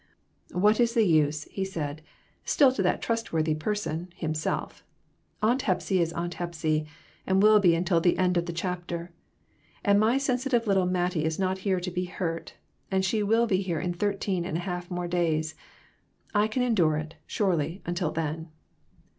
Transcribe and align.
"What 0.53 0.79
is 0.79 0.95
the 0.95 1.05
use?" 1.05 1.43
he 1.51 1.63
said, 1.63 2.01
still 2.43 2.71
to 2.71 2.81
that 2.81 3.03
trust 3.03 3.31
worthy 3.31 3.53
person 3.53 4.11
himself. 4.15 4.83
"Aunt 5.43 5.61
Hepsy 5.61 6.01
is 6.01 6.11
Aunt 6.13 6.33
Hepsy, 6.33 6.87
and 7.27 7.43
will 7.43 7.59
be 7.59 7.75
until 7.75 8.01
the 8.01 8.17
end 8.17 8.35
of 8.35 8.47
the 8.47 8.51
chap 8.51 8.87
ter. 8.87 9.11
And 9.85 9.99
my 9.99 10.17
sensitive 10.17 10.65
little 10.65 10.87
Mattie 10.87 11.23
is 11.23 11.37
not 11.37 11.59
here 11.59 11.79
to 11.79 11.91
be 11.91 12.05
hurt; 12.05 12.55
and 12.89 13.05
she 13.05 13.21
will 13.21 13.45
be 13.45 13.61
here 13.61 13.79
in 13.79 13.93
thirteen 13.93 14.43
and 14.43 14.57
a 14.57 14.61
half 14.61 14.89
more 14.89 15.07
days. 15.07 15.53
I 16.33 16.47
can 16.47 16.63
endure 16.63 16.97
it, 16.97 17.13
surely, 17.27 17.83
until 17.85 18.09
then." 18.09 18.49